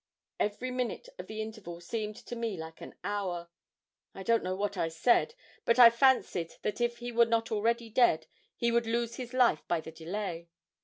Every 0.39 0.71
minute 0.71 1.09
of 1.19 1.27
the 1.27 1.43
interval 1.43 1.79
seemed 1.79 2.15
to 2.15 2.35
me 2.35 2.57
like 2.57 2.81
an 2.81 2.95
hour. 3.03 3.51
I 4.15 4.23
don't 4.23 4.41
know 4.41 4.55
what 4.55 4.75
I 4.75 4.87
said, 4.87 5.35
but 5.63 5.77
I 5.77 5.91
fancied 5.91 6.55
that 6.63 6.81
if 6.81 6.97
he 6.97 7.11
were 7.11 7.23
not 7.27 7.51
already 7.51 7.91
dead, 7.91 8.25
he 8.55 8.71
would 8.71 8.87
lose 8.87 9.17
his 9.17 9.31
life 9.31 9.61
by 9.67 9.79
the 9.79 9.91
delay. 9.91 10.49